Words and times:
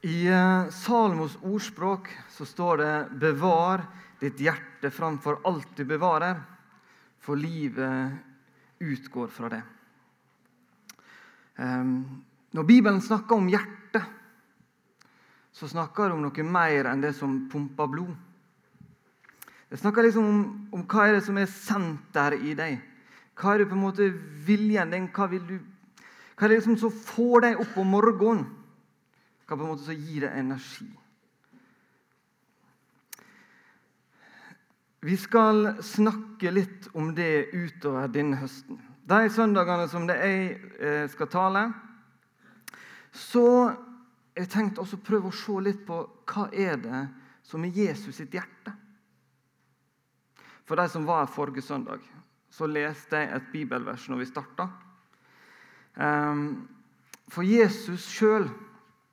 I 0.00 0.28
Salomos 0.30 0.74
Salmos 0.74 1.38
ordspråk 1.42 2.08
så 2.30 2.46
står 2.46 2.76
det 2.76 3.08
'bevar 3.18 3.82
ditt 4.20 4.38
hjerte 4.38 4.90
framfor 4.90 5.40
alt 5.44 5.76
du 5.76 5.84
bevarer', 5.84 6.38
for 7.18 7.34
livet 7.36 8.12
utgår 8.78 9.26
fra 9.26 9.48
det. 9.48 9.62
Ehm, 11.56 12.22
når 12.50 12.62
Bibelen 12.62 13.00
snakker 13.00 13.34
om 13.34 13.48
hjertet, 13.48 14.04
så 15.52 15.68
snakker 15.68 16.04
det 16.04 16.12
om 16.14 16.22
noe 16.22 16.42
mer 16.42 16.84
enn 16.84 17.00
det 17.00 17.16
som 17.16 17.48
pumper 17.50 17.86
blod. 17.86 18.14
Det 19.68 19.78
snakker 19.78 20.02
liksom 20.02 20.24
om, 20.24 20.68
om 20.72 20.86
hva 20.86 21.08
er 21.08 21.12
det 21.12 21.24
som 21.24 21.36
er 21.38 21.46
senter 21.46 22.38
i 22.38 22.54
deg. 22.54 22.78
Hva 23.34 23.54
er 23.54 23.58
det 23.58 23.68
på 23.68 23.74
en 23.74 23.82
måte 23.82 24.14
viljen 24.46 24.90
din? 24.90 25.10
Hva, 25.10 25.26
du, 25.26 25.58
hva 26.36 26.46
er 26.46 26.54
det 26.54 26.62
som 26.62 26.78
får 26.78 27.40
deg 27.40 27.60
opp 27.60 27.76
om 27.76 27.86
morgenen? 27.86 28.46
Hva 29.48 29.56
på 29.56 29.64
en 29.64 29.70
måte 29.70 29.86
så 29.86 29.94
gi 29.96 30.20
deg 30.20 30.34
energi? 30.36 30.88
Vi 35.00 35.14
skal 35.16 35.78
snakke 35.80 36.52
litt 36.52 36.90
om 36.92 37.14
det 37.16 37.48
utover 37.54 38.10
denne 38.12 38.36
høsten. 38.42 38.76
De 39.08 39.30
søndagene 39.32 39.86
som 39.88 40.04
det 40.08 40.18
jeg 40.20 40.42
eh, 40.76 41.06
skal 41.08 41.30
tale, 41.32 41.62
så 43.14 43.46
jeg 44.36 44.50
tenkt 44.52 44.82
også 44.82 45.00
prøve 45.00 45.30
å 45.30 45.38
se 45.38 45.56
litt 45.64 45.80
på 45.86 46.02
hva 46.28 46.48
er 46.52 46.76
det 46.82 47.02
som 47.48 47.64
er 47.64 47.72
Jesus 47.72 48.20
sitt 48.20 48.36
hjerte. 48.36 48.74
For 50.68 50.76
de 50.76 50.84
som 50.92 51.08
var 51.08 51.24
her 51.24 51.32
forrige 51.32 51.64
søndag, 51.64 52.04
så 52.52 52.68
leste 52.68 53.16
jeg 53.16 53.32
et 53.32 53.50
bibelvers 53.54 54.04
når 54.12 54.20
vi 54.20 54.28
starta. 54.28 54.68
Ehm, 55.96 56.68
for 57.32 57.46
Jesus 57.48 58.04
sjøl 58.12 58.50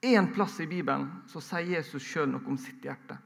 Én 0.06 0.28
plass 0.34 0.60
i 0.62 0.68
Bibelen 0.70 1.08
så 1.32 1.42
sier 1.42 1.80
Jesus 1.80 2.06
sjøl 2.06 2.30
noe 2.30 2.46
om 2.46 2.58
sitt 2.62 2.84
hjerte. 2.86 3.18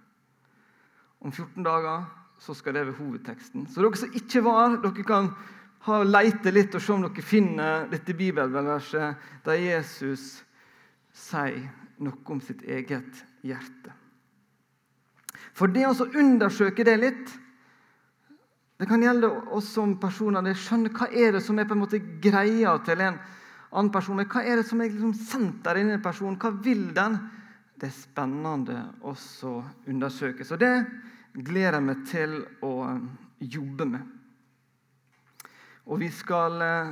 Om 1.19 1.33
14 1.33 1.65
dager 1.65 2.05
så 2.39 2.55
skal 2.55 2.77
det 2.77 2.85
være 2.87 2.99
hovedteksten. 3.01 3.67
Så 3.67 3.83
dere 3.83 3.99
som 3.99 4.13
ikke 4.15 4.43
var 4.45 4.77
dere 4.79 5.03
kan 5.07 5.33
ha 5.87 5.97
leite 6.03 6.53
litt 6.53 6.75
og 6.75 6.83
se 6.83 6.93
om 6.95 7.03
dere 7.03 7.25
finner 7.25 7.89
dette 7.91 8.15
bibelverset 8.15 9.27
der 9.45 9.59
Jesus 9.59 10.37
sier 11.15 11.67
noe 11.99 12.31
om 12.31 12.39
sitt 12.43 12.63
eget 12.63 13.25
hjerte. 13.43 13.91
For 15.51 15.71
det 15.71 15.83
å 15.89 16.07
undersøke 16.07 16.87
det 16.87 16.97
litt 17.01 17.37
Det 18.79 18.87
kan 18.87 19.01
gjelde 19.03 19.27
oss 19.51 19.73
som 19.75 19.97
personer. 19.99 20.41
det 20.41 20.53
skjønner 20.55 20.93
Hva 20.95 21.09
er 21.11 21.33
det 21.35 21.41
som 21.43 21.57
er 21.59 21.65
på 21.67 21.75
en 21.75 21.81
måte 21.81 21.99
greia 21.99 22.77
til 22.79 23.01
en 23.03 23.17
annen 23.71 23.91
person. 23.93 24.17
Men 24.19 24.29
hva 24.29 24.43
er 24.43 24.59
det 24.59 24.67
som 24.69 24.81
er 24.81 24.91
liksom 24.91 25.15
senteret 25.17 25.81
i 25.81 25.85
denne 25.87 26.03
personen? 26.03 26.39
Hva 26.41 26.51
vil 26.63 26.89
den? 26.95 27.17
Det 27.79 27.87
er 27.87 27.95
spennende 27.95 28.81
å 29.07 29.13
undersøke. 29.87 30.45
Så 30.45 30.59
det 30.59 30.73
gleder 31.33 31.77
jeg 31.77 31.85
meg 31.85 32.01
til 32.09 32.35
å 32.65 32.73
um, 32.89 33.05
jobbe 33.39 33.87
med. 33.87 34.15
Og 35.89 36.01
vi 36.03 36.09
skal 36.13 36.61
eh, 36.61 36.91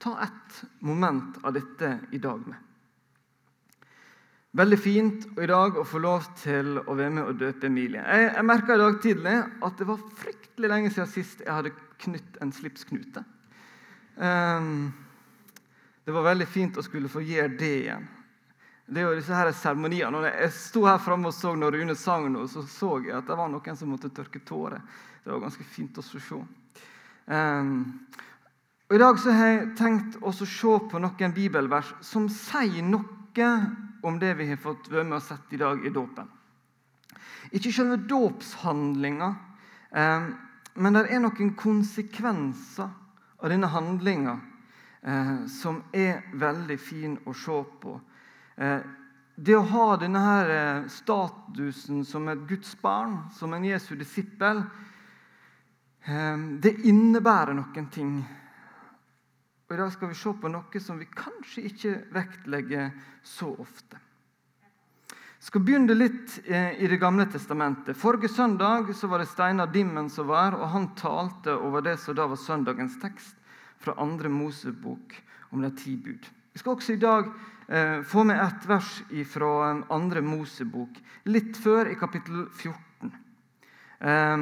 ta 0.00 0.14
et 0.24 0.60
moment 0.86 1.36
av 1.44 1.52
dette 1.56 1.90
i 2.16 2.20
dag 2.22 2.46
med. 2.48 2.64
Veldig 4.56 4.78
fint 4.80 5.26
i 5.36 5.48
dag 5.50 5.76
å 5.76 5.84
få 5.84 6.00
lov 6.00 6.30
til 6.40 6.78
å 6.80 6.94
være 6.96 7.12
med 7.18 7.26
og 7.26 7.42
døpe 7.42 7.68
Emilie. 7.68 8.00
Jeg, 8.00 8.30
jeg 8.30 8.46
merka 8.48 8.78
i 8.78 8.80
dag 8.80 8.96
tidlig 9.04 9.34
at 9.66 9.76
det 9.76 9.88
var 9.90 10.06
fryktelig 10.22 10.70
lenge 10.72 10.92
siden 10.94 11.10
sist 11.12 11.42
jeg 11.44 11.52
hadde 11.52 11.74
knytt 12.00 12.38
en 12.40 12.54
slipsknute. 12.56 13.24
Um, 14.16 14.88
det 16.08 16.12
var 16.16 16.24
veldig 16.24 16.46
fint 16.48 16.78
å 16.80 16.82
skulle 16.82 17.08
få 17.12 17.20
gjøre 17.20 17.50
det 17.60 17.74
igjen. 17.82 18.04
Det 18.88 19.02
er 19.02 19.10
jo 19.10 19.16
disse 19.18 19.36
her 19.36 19.50
seremoniene. 19.52 20.08
Når 20.14 20.30
jeg 20.30 20.54
sto 20.56 20.86
her 20.86 21.02
framme 21.04 21.28
og 21.28 21.34
så 21.36 21.52
når 21.52 21.76
Rune 21.76 21.96
sang 22.00 22.30
nå, 22.32 22.46
så 22.48 22.62
så 22.64 22.94
jeg 23.04 23.12
at 23.18 23.28
det 23.28 23.36
var 23.36 23.50
noen 23.52 23.76
som 23.76 23.92
måtte 23.92 24.08
tørke 24.16 24.40
tårer. 24.48 24.80
Det 25.20 25.28
var 25.28 25.42
ganske 25.44 25.68
fint 25.68 26.00
å 26.00 26.06
se. 26.06 26.40
Um, 27.28 27.76
og 28.88 28.96
I 28.96 29.02
dag 29.04 29.20
så 29.20 29.36
har 29.36 29.52
jeg 29.52 29.68
tenkt 29.76 30.16
å 30.24 30.32
se 30.32 30.74
på 30.88 31.04
noen 31.04 31.36
bibelvers 31.36 31.92
som 32.00 32.32
sier 32.32 32.80
noe 32.88 33.52
om 34.00 34.16
det 34.16 34.32
vi 34.40 34.48
har 34.48 34.64
fått 34.64 34.88
være 34.88 35.04
med 35.12 35.20
og 35.20 35.26
sett 35.28 35.52
i 35.52 35.60
dag 35.60 35.84
i 35.84 35.92
dåpen. 35.92 36.32
Ikke 37.52 37.68
selve 37.68 38.00
dåpshandlinga, 38.08 39.34
um, 39.92 40.34
men 40.80 40.96
det 40.96 41.10
er 41.12 41.20
noen 41.20 41.52
konsekvenser 41.52 42.88
av 42.88 43.52
denne 43.52 43.68
handlinga 43.68 44.40
eh, 45.02 45.46
som 45.46 45.82
er 45.92 46.22
veldig 46.34 46.78
fin 46.80 47.18
å 47.26 47.34
se 47.34 47.58
på. 47.82 48.00
Eh, 48.56 48.80
det 49.38 49.54
å 49.54 49.66
ha 49.70 49.86
denne 50.00 50.18
her 50.18 50.50
eh, 50.50 50.88
statusen 50.90 52.02
som 52.04 52.26
et 52.28 52.42
Guds 52.48 52.74
barn, 52.82 53.20
som 53.34 53.54
en 53.54 53.64
Jesu 53.64 53.94
disippel, 53.94 54.64
eh, 56.02 56.42
det 56.58 56.74
innebærer 56.90 57.54
noen 57.54 57.86
ting. 57.94 58.18
Og 59.68 59.76
I 59.76 59.78
dag 59.78 59.94
skal 59.94 60.10
vi 60.10 60.18
se 60.18 60.34
på 60.42 60.50
noe 60.50 60.82
som 60.82 60.98
vi 60.98 61.06
kanskje 61.12 61.66
ikke 61.70 61.94
vektlegger 62.16 62.90
så 63.22 63.52
ofte. 63.54 64.02
Jeg 65.38 65.52
skal 65.52 65.62
begynne 65.62 65.94
litt 65.94 66.40
eh, 66.50 66.74
i 66.82 66.88
Det 66.90 66.98
gamle 66.98 67.28
testamentet. 67.30 67.96
Forrige 67.96 68.32
søndag 68.32 68.90
var 68.90 69.22
det 69.22 69.30
Steinar 69.30 69.70
Dimmen 69.70 70.10
som 70.10 70.26
var, 70.26 70.56
og 70.58 70.72
han 70.74 70.94
talte 70.98 71.54
over 71.54 71.84
det 71.86 71.94
som 72.02 72.16
da 72.18 72.26
var 72.26 72.40
søndagens 72.42 72.98
tekst 72.98 73.37
fra 73.78 73.94
andre 73.98 74.28
Mosebok 74.28 75.14
om 75.50 75.62
de 75.62 75.70
ti 75.76 75.96
bud. 75.96 76.26
Vi 76.52 76.60
skal 76.60 76.74
også 76.74 76.96
i 76.96 77.02
dag 77.02 77.28
eh, 77.68 78.00
få 78.02 78.24
med 78.26 78.40
et 78.42 78.66
vers 78.68 78.90
fra 79.30 79.52
eh, 79.70 79.84
andre 79.94 80.22
Mosebok, 80.24 80.98
litt 81.30 81.56
før 81.60 81.92
i 81.92 81.98
kapittel 81.98 82.46
14. 82.50 83.14
Eh, 84.00 84.36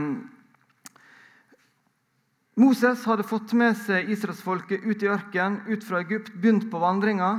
Moses 2.56 3.04
hadde 3.04 3.28
fått 3.28 3.52
med 3.52 3.76
seg 3.76 4.08
israelsfolket 4.14 4.86
ut 4.88 5.02
i 5.04 5.12
ørkenen, 5.12 5.60
ut 5.69 5.84
fra 5.84 6.00
Egypt, 6.00 6.32
begynt 6.32 6.70
på 6.72 6.80
vandringa. 6.80 7.34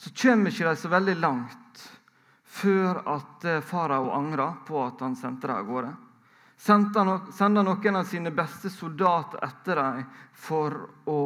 Så 0.00 0.14
kommer 0.16 0.48
ikke 0.54 0.70
de 0.70 0.80
så 0.80 0.88
veldig 0.88 1.18
langt 1.20 1.86
før 2.48 3.02
at 3.04 3.44
eh, 3.44 3.64
farao 3.64 4.12
angrer 4.16 4.62
på 4.66 4.80
at 4.86 5.02
han 5.04 5.16
sendte 5.18 5.50
dem 5.50 5.60
av 5.60 5.68
gårde 5.68 5.96
sender 6.58 7.62
noen 7.62 7.96
av 7.96 8.04
sine 8.04 8.30
beste 8.34 8.70
soldater 8.70 9.44
etter 9.46 9.78
dem 9.78 10.00
for 10.34 10.78
å 11.06 11.20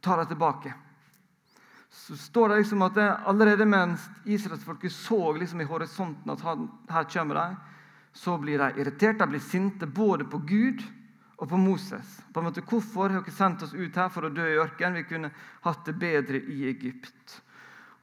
ta 0.00 0.16
dem 0.20 0.28
tilbake. 0.32 0.74
Så 1.90 2.16
står 2.16 2.48
det 2.48 2.58
liksom 2.60 2.82
at 2.84 2.94
det, 2.94 3.06
Allerede 3.26 3.66
mens 3.66 4.04
israelsfolket 4.24 4.92
så 4.92 5.32
liksom 5.32 5.60
i 5.60 5.68
horisonten 5.68 6.30
at 6.32 6.44
her 6.92 7.08
kommer 7.10 7.34
de, 7.40 7.56
så 8.12 8.36
blir 8.38 8.58
de 8.58 8.80
irritert, 8.80 9.18
de 9.18 9.26
blir 9.26 9.40
sinte 9.40 9.86
både 9.86 10.24
på 10.24 10.38
Gud 10.38 10.84
og 11.36 11.48
på 11.48 11.56
Moses. 11.60 12.20
På 12.32 12.40
en 12.40 12.48
måte, 12.48 12.64
Hvorfor 12.64 13.10
har 13.10 13.24
dere 13.24 13.34
sendt 13.34 13.64
oss 13.64 13.74
ut 13.74 13.96
her 13.96 14.08
for 14.12 14.28
å 14.28 14.32
dø 14.32 14.44
i 14.44 14.60
ørkenen? 14.60 15.02
Vi 15.02 15.08
kunne 15.08 15.32
hatt 15.64 15.84
det 15.88 15.96
bedre 16.00 16.40
i 16.40 16.68
Egypt. 16.70 17.40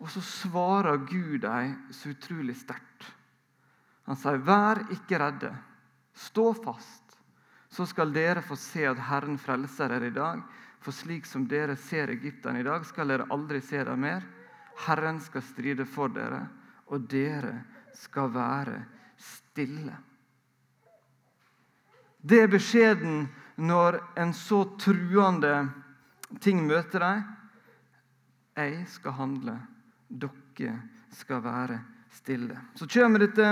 Og 0.02 0.10
så 0.12 0.22
svarer 0.22 1.06
Gud 1.08 1.42
dem 1.46 1.78
så 1.94 2.12
utrolig 2.12 2.58
sterkt. 2.60 3.08
Han 4.06 4.20
sier, 4.20 4.38
'Vær 4.38 4.84
ikke 4.92 5.20
redde'. 5.20 5.56
Stå 6.14 6.54
fast, 6.54 7.18
så 7.70 7.86
skal 7.86 8.14
dere 8.14 8.42
få 8.46 8.56
se 8.60 8.86
at 8.86 9.02
Herren 9.10 9.38
frelser 9.42 9.90
dere 9.90 10.12
i 10.12 10.16
dag. 10.16 10.42
For 10.84 10.92
slik 10.92 11.26
som 11.26 11.48
dere 11.48 11.76
ser 11.80 12.12
Egypterne 12.12 12.60
i 12.60 12.66
dag, 12.68 12.86
skal 12.86 13.10
dere 13.10 13.28
aldri 13.32 13.62
se 13.64 13.84
dem 13.88 14.04
mer. 14.04 14.26
Herren 14.86 15.22
skal 15.24 15.46
stride 15.46 15.86
for 15.90 16.12
dere, 16.14 16.44
og 16.92 17.08
dere 17.10 17.54
skal 17.98 18.34
være 18.34 18.82
stille. 19.18 19.96
Det 22.24 22.42
er 22.44 22.52
beskjeden 22.52 23.26
når 23.56 24.00
en 24.20 24.34
så 24.36 24.64
truende 24.80 25.56
ting 26.44 26.62
møter 26.68 27.04
deg. 27.04 27.24
Jeg 28.58 28.84
skal 28.92 29.18
handle, 29.18 29.56
dere 30.08 30.76
skal 31.14 31.42
være 31.44 31.80
stille. 32.14 32.60
Så 32.76 32.88
kommer 32.88 33.24
dette 33.24 33.50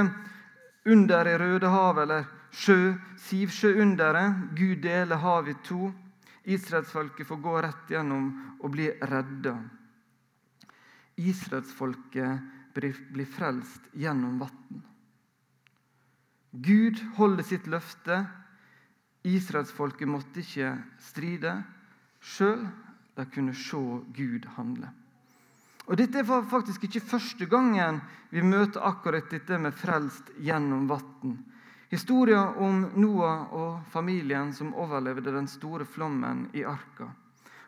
under 0.85 1.27
i 1.27 1.37
Rødehavet, 1.37 2.03
eller 2.03 2.29
sjø, 2.51 2.93
Sivsjøunderet. 3.27 4.51
Gud 4.57 4.81
deler 4.83 5.21
havet 5.23 5.55
i 5.55 5.59
to. 5.67 5.91
Israelsfolket 6.43 7.27
får 7.27 7.41
gå 7.41 7.57
rett 7.61 7.91
gjennom 7.93 8.31
og 8.59 8.71
bli 8.73 8.89
redda. 9.11 9.55
Israelsfolket 11.21 12.73
blir 12.73 13.27
frelst 13.29 13.91
gjennom 13.93 14.39
vann. 14.41 14.81
Gud 16.51 16.99
holder 17.17 17.45
sitt 17.47 17.67
løfte. 17.71 18.23
Israelsfolket 19.27 20.09
måtte 20.09 20.41
ikke 20.41 20.73
stride 20.99 21.59
sjøl. 22.19 22.65
De 23.15 23.27
kunne 23.29 23.53
se 23.55 23.77
Gud 24.15 24.47
handle. 24.55 24.89
Og 25.91 25.97
Dette 25.99 26.21
er 26.21 26.43
faktisk 26.49 26.85
ikke 26.87 27.03
første 27.03 27.45
gangen 27.49 27.99
vi 28.31 28.43
møter 28.45 28.83
akkurat 28.87 29.27
dette 29.29 29.57
med 29.59 29.75
frelst 29.75 30.29
gjennom 30.39 30.87
vann. 30.89 31.35
Historien 31.91 32.55
om 32.55 32.85
Noah 32.95 33.49
og 33.51 33.81
familien 33.91 34.53
som 34.55 34.69
overlevde 34.79 35.33
den 35.35 35.47
store 35.51 35.83
flommen 35.85 36.45
i 36.55 36.63
arka. 36.63 37.09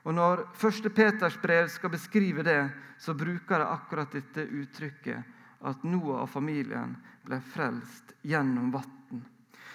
Og 0.07 0.13
Når 0.15 0.45
1. 0.55 0.87
Peters 0.95 1.35
brev 1.41 1.67
skal 1.67 1.91
beskrive 1.91 2.43
det, 2.43 2.69
så 2.99 3.13
bruker 3.13 3.59
de 3.59 3.67
akkurat 3.67 4.15
dette 4.15 4.45
uttrykket 4.47 5.33
at 5.59 5.83
Noah 5.83 6.21
og 6.23 6.29
familien 6.31 6.95
ble 7.27 7.41
frelst 7.51 8.13
gjennom 8.23 8.71
vann. 8.71 9.25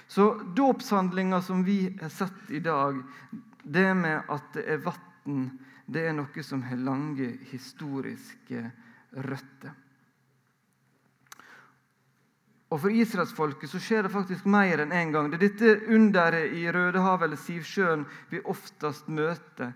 Så 0.08 0.30
dåpshandlinga 0.56 1.42
som 1.44 1.60
vi 1.64 1.98
har 2.00 2.08
sett 2.08 2.48
i 2.48 2.60
dag, 2.64 3.02
det 3.62 3.94
med 3.94 4.32
at 4.32 4.48
det 4.56 4.64
er 4.64 4.80
vann, 4.80 5.44
det 5.84 6.06
er 6.08 6.16
noe 6.16 6.44
som 6.44 6.64
har 6.64 6.80
lange 6.80 7.34
historiske 7.52 8.64
røtter. 9.12 9.76
Og 12.69 12.81
For 12.82 12.93
israelsfolket 12.93 13.70
så 13.70 13.81
skjer 13.81 14.05
det 14.05 14.12
faktisk 14.12 14.49
mer 14.50 14.82
enn 14.82 14.93
én 14.93 15.06
en 15.06 15.12
gang. 15.12 15.31
Det 15.31 15.38
er 15.38 15.47
dette 15.47 15.94
underet 15.94 16.53
i 16.53 16.67
Rødehavet 16.69 17.25
eller 17.25 17.41
Sivsjøen 17.41 18.05
vi 18.29 18.43
oftest 18.44 19.09
møter. 19.09 19.73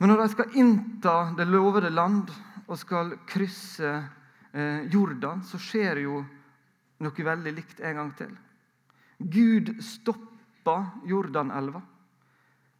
Men 0.00 0.08
når 0.08 0.22
de 0.22 0.28
skal 0.32 0.56
innta 0.58 1.16
det 1.36 1.46
lovede 1.46 1.92
land 1.92 2.32
og 2.64 2.78
skal 2.80 3.12
krysse 3.28 3.90
eh, 3.92 4.88
Jordan, 4.90 5.44
så 5.44 5.60
skjer 5.60 6.00
jo 6.06 6.22
noe 7.02 7.26
veldig 7.28 7.52
likt 7.52 7.82
en 7.84 8.00
gang 8.00 8.14
til. 8.16 8.32
Gud 9.18 9.74
stopper 9.84 10.88
Jordanelva. 11.06 11.82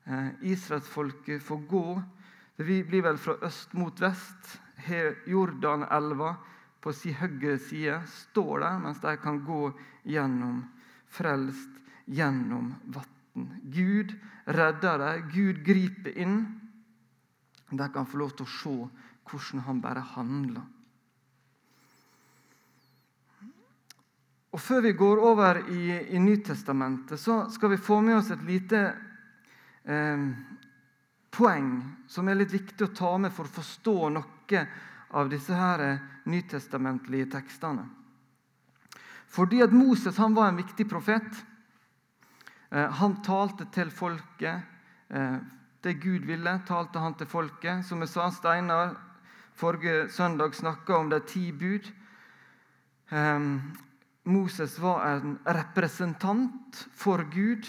Eh, 0.08 0.30
Israelsfolket 0.54 1.44
får 1.44 1.60
gå. 1.68 2.02
Vi 2.64 2.80
blir 2.88 3.04
vel 3.04 3.20
fra 3.20 3.36
øst 3.44 3.76
mot 3.76 4.00
vest. 4.00 4.56
Har 4.88 5.14
Jordanelva 5.28 6.32
på 6.82 6.92
sin 6.96 7.14
høyre 7.14 7.58
side 7.62 8.00
står 8.10 8.64
der 8.64 8.80
mens 8.82 9.00
de 9.02 9.14
kan 9.22 9.38
gå 9.46 9.70
gjennom 10.08 10.64
frelst 11.12 11.80
gjennom 12.10 12.74
vann. 12.84 13.48
Gud 13.62 14.12
redder 14.44 14.98
dem, 14.98 15.28
Gud 15.32 15.62
griper 15.64 16.18
inn. 16.18 16.38
De 17.70 17.88
kan 17.92 18.06
få 18.06 18.20
lov 18.20 18.34
til 18.36 18.44
å 18.44 18.52
se 18.52 18.74
hvordan 19.30 19.64
han 19.68 19.80
bare 19.80 20.02
handler. 20.12 20.64
Og 24.52 24.60
Før 24.60 24.82
vi 24.84 24.92
går 24.92 25.22
over 25.24 25.62
i, 25.72 25.84
i 26.12 26.18
Nytestamentet, 26.20 27.20
så 27.20 27.46
skal 27.50 27.72
vi 27.72 27.80
få 27.80 28.02
med 28.04 28.18
oss 28.18 28.28
et 28.34 28.42
lite 28.44 28.82
eh, 29.88 30.26
poeng 31.32 31.70
som 32.08 32.28
er 32.28 32.36
litt 32.36 32.52
viktig 32.52 32.84
å 32.84 32.92
ta 32.92 33.14
med 33.22 33.32
for 33.32 33.48
å 33.48 33.54
forstå 33.54 33.96
noe 34.12 34.66
av 35.12 35.28
disse 35.30 35.54
her 35.54 35.98
nytestamentlige 36.24 37.30
tekstene. 37.36 37.86
Fordi 39.32 39.62
at 39.64 39.72
Moses 39.72 40.18
han 40.20 40.34
var 40.34 40.50
en 40.50 40.60
viktig 40.60 40.84
profet. 40.90 41.44
Eh, 42.70 42.90
han 43.00 43.16
talte 43.24 43.66
til 43.72 43.90
folket. 43.90 44.68
Eh, 45.08 45.38
det 45.82 45.94
Gud 46.02 46.26
ville, 46.28 46.52
talte 46.68 47.00
han 47.00 47.16
til 47.16 47.26
folket. 47.26 47.84
Som 47.88 48.04
jeg 48.04 48.12
sa, 48.12 48.28
Steinar 48.30 48.94
forrige 49.56 50.10
søndag 50.12 50.54
snakka 50.54 50.96
om 50.96 51.08
de 51.10 51.20
ti 51.26 51.50
bud. 51.52 51.88
Eh, 53.08 53.40
Moses 54.24 54.78
var 54.78 55.06
en 55.06 55.38
representant 55.44 56.84
for 56.94 57.24
Gud 57.32 57.66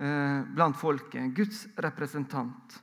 blant 0.00 0.76
folket. 0.80 1.34
Guds 1.36 1.66
representant. 1.76 2.78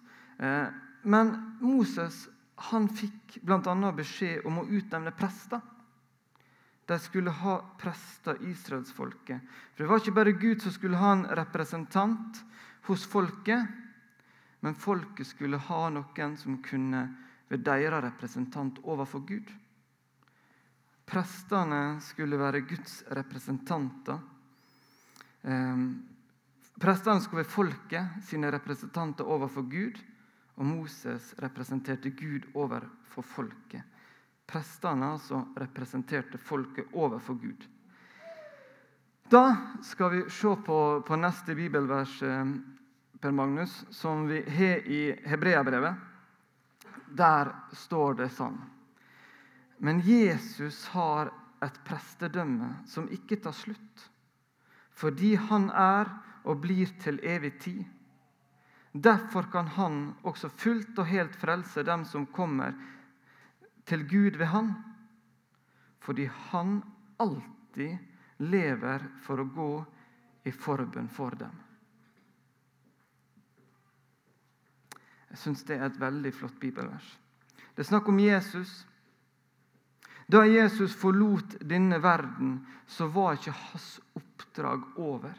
Men 1.04 1.32
Moses 1.60 2.28
han 2.58 2.88
fikk 2.90 3.38
bl.a. 3.46 3.92
beskjed 3.94 4.46
om 4.50 4.64
å 4.64 4.66
utnevne 4.66 5.14
prester. 5.14 5.62
De 6.88 6.96
skulle 7.00 7.30
ha 7.30 7.58
prester, 7.78 8.40
israelsfolket. 8.48 9.42
For 9.76 9.84
Det 9.84 9.90
var 9.92 10.02
ikke 10.02 10.16
bare 10.16 10.32
Gud 10.40 10.64
som 10.64 10.72
skulle 10.72 10.98
ha 10.98 11.12
en 11.14 11.26
representant 11.38 12.42
hos 12.88 13.06
folket, 13.06 13.68
men 14.64 14.76
folket 14.76 15.28
skulle 15.28 15.60
ha 15.68 15.82
noen 15.94 16.38
som 16.40 16.58
kunne 16.64 17.04
være 17.52 17.64
deres 17.64 18.04
representant 18.08 18.80
overfor 18.84 19.26
Gud. 19.28 19.52
Prestene 21.08 22.00
skulle 22.04 22.40
være 22.40 22.66
Guds 22.68 23.04
representanter. 23.16 24.18
Eh, 25.44 25.84
prestene 26.80 27.22
skulle 27.24 27.44
være 27.44 27.54
folket 27.54 28.24
sine 28.28 28.52
representanter 28.52 29.28
overfor 29.28 29.68
Gud. 29.70 30.00
Og 30.58 30.66
Moses 30.66 31.34
representerte 31.42 32.10
Gud 32.18 32.48
overfor 32.58 33.26
folket. 33.26 33.84
Prestene 34.48 35.12
altså 35.14 35.44
representerte 35.60 36.40
folket 36.40 36.94
overfor 36.94 37.38
Gud. 37.42 37.66
Da 39.30 39.58
skal 39.84 40.12
vi 40.14 40.22
se 40.32 40.54
på, 40.66 40.78
på 41.08 41.16
neste 41.20 41.56
bibelvers 41.56 42.22
eh, 42.24 42.54
Per 43.20 43.32
Magnus, 43.32 43.86
som 43.92 44.28
vi 44.28 44.40
har 44.42 44.88
i 44.88 45.02
Hebreabrevet. 45.26 45.96
Der 47.18 47.52
står 47.76 48.18
det 48.22 48.30
sånn 48.36 48.58
Men 49.80 50.00
Jesus 50.06 50.86
har 50.94 51.32
et 51.64 51.76
prestedømme 51.86 52.70
som 52.88 53.10
ikke 53.14 53.40
tar 53.42 53.56
slutt, 53.56 54.08
fordi 54.96 55.36
han 55.36 55.70
er 55.70 56.10
og 56.48 56.62
blir 56.64 56.90
til 57.02 57.20
evig 57.24 57.54
tid. 57.62 57.84
Derfor 58.92 59.52
kan 59.52 59.68
han 59.68 60.16
også 60.24 60.50
fullt 60.50 60.98
og 61.00 61.10
helt 61.10 61.36
frelse 61.36 61.84
dem 61.84 62.06
som 62.06 62.26
kommer 62.26 62.74
til 63.88 64.08
Gud 64.10 64.38
ved 64.38 64.46
Han, 64.52 64.74
fordi 66.00 66.26
han 66.52 66.82
alltid 67.20 67.98
lever 68.38 69.04
for 69.24 69.42
å 69.42 69.48
gå 69.52 69.72
i 70.48 70.52
forbønn 70.52 71.10
for 71.12 71.36
dem. 71.36 71.56
Jeg 75.30 75.42
syns 75.42 75.64
det 75.68 75.78
er 75.78 75.90
et 75.90 76.00
veldig 76.00 76.32
flott 76.34 76.60
bibelvers. 76.60 77.08
Det 77.76 77.84
er 77.84 77.90
snakk 77.92 78.08
om 78.10 78.20
Jesus. 78.20 78.86
Da 80.28 80.44
Jesus 80.48 80.96
forlot 80.98 81.58
denne 81.62 82.00
verden, 82.04 82.60
så 82.88 83.08
var 83.12 83.36
ikke 83.36 83.56
hans 83.56 84.00
oppdrag 84.18 84.88
over. 85.00 85.36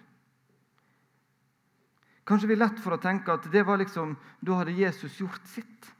Kanskje 2.28 2.50
vi 2.50 2.58
er 2.58 2.64
lett 2.66 2.80
for 2.84 2.92
å 2.92 3.00
tenke 3.00 3.32
at 3.32 3.46
det 3.52 3.62
var 3.64 3.80
liksom, 3.80 4.12
da 4.44 4.60
hadde 4.60 4.76
Jesus 4.76 5.16
gjort 5.20 5.46
sitt. 5.48 5.92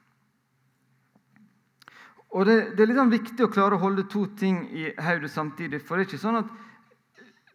Og 2.37 2.45
Det, 2.45 2.57
det 2.77 2.85
er 2.85 2.91
liksom 2.91 3.13
viktig 3.13 3.47
å 3.47 3.53
klare 3.53 3.79
å 3.79 3.83
holde 3.83 4.05
to 4.13 4.27
ting 4.37 4.67
i 4.77 4.91
hodet 5.01 5.33
samtidig. 5.33 5.81
For 5.81 5.97
det 5.97 6.05
er 6.05 6.11
ikke 6.11 6.21
sånn 6.21 6.43
at 6.43 6.51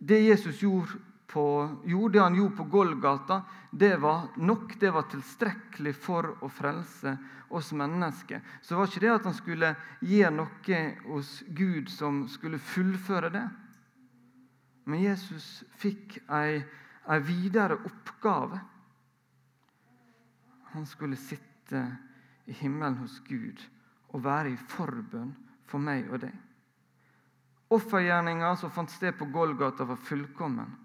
det 0.04 0.24
Jesus 0.24 0.64
gjorde, 0.64 0.98
på, 1.30 1.44
gjorde, 1.90 2.14
det 2.14 2.22
han 2.22 2.36
gjorde 2.38 2.58
på 2.58 2.70
Golgata, 2.74 3.40
det 3.72 3.96
var 4.02 4.28
nok, 4.38 4.76
det 4.82 4.92
var 4.94 5.08
tilstrekkelig 5.10 5.94
for 5.98 6.34
å 6.46 6.50
frelse 6.52 7.16
oss 7.54 7.72
mennesker. 7.78 8.42
Så 8.62 8.74
det 8.74 8.80
var 8.80 8.90
ikke 8.90 9.04
det 9.06 9.14
at 9.14 9.28
han 9.30 9.38
skulle 9.38 9.72
gjøre 10.02 10.36
noe 10.36 10.84
hos 11.08 11.32
Gud 11.54 11.90
som 11.94 12.26
skulle 12.30 12.62
fullføre 12.62 13.32
det. 13.34 13.48
Men 14.90 15.06
Jesus 15.06 15.64
fikk 15.80 16.20
ei 16.28 16.64
en 17.06 17.24
videre 17.24 17.76
oppgave. 17.76 18.60
Han 20.74 20.86
skulle 20.86 21.20
sitte 21.20 21.98
i 22.46 22.54
himmelen 22.54 22.98
hos 22.98 23.20
Gud 23.28 23.62
og 24.14 24.24
være 24.24 24.54
i 24.54 24.62
forbønn 24.76 25.34
for 25.70 25.82
meg 25.82 26.10
og 26.12 26.24
deg. 26.26 26.34
Offergjerninga 27.74 28.54
som 28.60 28.72
fant 28.72 28.92
sted 28.94 29.16
på 29.18 29.26
Golgata, 29.34 29.86
var 29.88 29.98
fullkommen. 29.98 30.76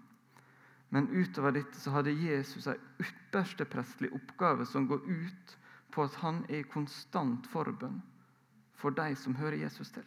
Men 0.89 1.09
utover 1.13 1.53
dette 1.53 1.77
så 1.77 1.93
hadde 1.93 2.15
Jesus 2.17 2.65
en 2.67 2.79
ypperste 2.97 3.67
prestlig 3.69 4.09
oppgave 4.15 4.65
som 4.65 4.87
går 4.89 5.03
ut 5.05 5.57
på 5.93 6.05
at 6.05 6.15
han 6.23 6.41
er 6.49 6.63
i 6.63 6.69
konstant 6.69 7.45
forbønn 7.51 7.99
for 8.79 8.95
de 8.95 9.11
som 9.19 9.35
hører 9.37 9.59
Jesus 9.61 9.91
til. 9.93 10.05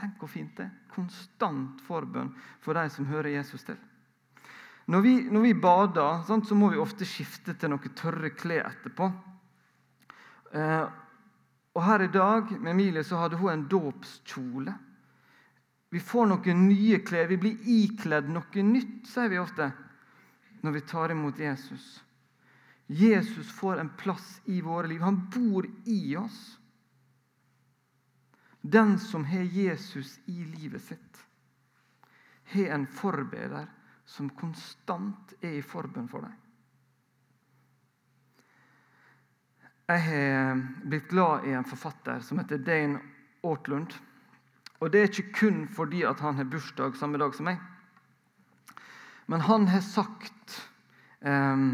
Tenk 0.00 0.20
hvor 0.20 0.30
fint 0.32 0.56
det 0.56 0.66
er. 0.66 0.76
Konstant 0.94 1.80
forbønn 1.86 2.32
for 2.64 2.76
de 2.78 2.88
som 2.92 3.08
hører 3.08 3.34
Jesus 3.36 3.64
til. 3.66 3.78
Når 4.90 5.04
vi, 5.04 5.12
når 5.30 5.44
vi 5.44 5.54
bader, 5.54 6.22
sant, 6.26 6.48
så 6.48 6.56
må 6.58 6.72
vi 6.72 6.80
ofte 6.82 7.06
skifte 7.06 7.54
til 7.54 7.70
noe 7.70 7.92
tørre 7.94 8.32
klær 8.34 8.72
etterpå. 8.72 9.10
Eh, 10.56 10.86
og 11.76 11.84
Her 11.86 12.02
i 12.02 12.10
dag 12.10 12.50
med 12.56 12.72
Emilie 12.72 13.04
så 13.06 13.20
hadde 13.20 13.38
hun 13.38 13.52
en 13.52 13.68
dåpskjole. 13.70 14.74
Vi 15.90 16.00
får 16.02 16.26
noen 16.30 16.66
nye 16.68 16.98
klær. 17.06 17.30
Vi 17.30 17.38
blir 17.38 17.70
ikledd 17.70 18.30
noe 18.30 18.66
nytt, 18.66 19.06
sier 19.10 19.30
vi 19.30 19.38
ofte 19.42 19.70
når 20.60 20.74
vi 20.76 20.86
tar 20.90 21.14
imot 21.14 21.38
Jesus. 21.40 22.00
Jesus 22.90 23.50
får 23.54 23.78
en 23.80 23.92
plass 23.98 24.40
i 24.50 24.60
våre 24.60 24.90
liv. 24.90 25.00
Han 25.00 25.22
bor 25.30 25.66
i 25.86 26.16
oss. 26.18 26.58
Den 28.60 28.98
som 28.98 29.24
har 29.24 29.42
Jesus 29.42 30.18
i 30.26 30.44
livet 30.44 30.82
sitt, 30.82 31.24
har 32.44 32.74
en 32.74 32.86
forbeder 32.86 33.66
som 34.04 34.28
konstant 34.36 35.34
er 35.40 35.60
i 35.60 35.64
forbønn 35.64 36.08
for 36.10 36.26
deg. 36.26 36.36
Jeg 39.90 40.02
har 40.06 40.60
blitt 40.86 41.08
glad 41.10 41.46
i 41.48 41.54
en 41.56 41.66
forfatter 41.66 42.20
som 42.22 42.38
heter 42.38 42.60
Dane 42.62 43.00
Ortlund. 43.42 43.94
Og 44.80 44.90
det 44.92 45.00
er 45.00 45.08
ikke 45.08 45.32
kun 45.40 45.64
fordi 45.72 46.04
han 46.04 46.36
har 46.38 46.50
bursdag 46.50 46.94
samme 46.98 47.18
dag 47.18 47.34
som 47.34 47.48
meg. 47.50 47.58
Men 49.26 49.42
han 49.46 49.66
har 49.70 49.82
sagt 49.86 50.56
eh, 51.22 51.64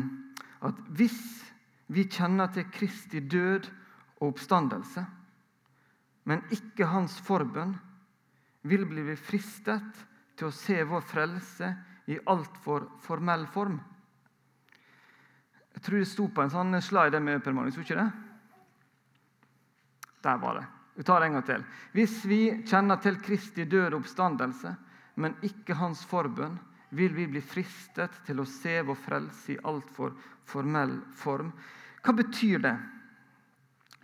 at 0.68 0.80
hvis 0.96 1.20
vi 1.92 2.06
kjenner 2.08 2.50
til 2.52 2.66
Kristi 2.72 3.20
død 3.20 3.68
og 4.20 4.32
oppstandelse, 4.32 5.04
men 6.26 6.42
ikke 6.54 6.88
hans 6.90 7.16
forbønn, 7.23 7.76
vil 8.66 8.87
bli 8.88 9.14
fristet 9.14 10.06
til 10.37 10.49
å 10.49 10.54
se 10.54 10.80
vår 10.85 11.04
frelse 11.06 11.68
i 12.11 12.18
altfor 12.26 12.88
formell 13.02 13.47
form. 13.54 13.78
Jeg 15.76 15.85
tror 15.87 16.00
det 16.00 16.09
sto 16.11 16.26
på 16.33 16.42
en 16.42 16.50
sånn 16.50 16.80
slide 16.83 17.21
med 17.23 17.45
Per 17.45 17.54
Magnus, 17.54 17.78
ikke 17.78 17.99
det? 17.99 18.09
Der 20.25 20.40
var 20.42 20.59
det. 20.59 20.66
Vi 20.97 21.04
tar 21.04 21.21
det 21.21 21.28
en 21.28 21.37
gang 21.37 21.47
til. 21.47 21.64
Hvis 21.92 22.16
vi 22.25 22.40
kjenner 22.66 22.99
til 23.04 23.21
Kristi 23.23 23.66
døde 23.68 23.99
oppstandelse, 23.99 24.73
men 25.21 25.37
ikke 25.45 25.76
hans 25.76 26.02
forbønn, 26.09 26.56
vil 26.97 27.12
vi 27.14 27.26
bli 27.28 27.42
fristet 27.45 28.23
til 28.26 28.40
å 28.40 28.49
se 28.49 28.78
vår 28.87 28.99
frelse 28.99 29.52
i 29.52 29.61
altfor 29.68 30.14
formell 30.49 30.97
form. 31.18 31.50
Hva 32.02 32.14
betyr 32.16 32.62
det? 32.64 32.76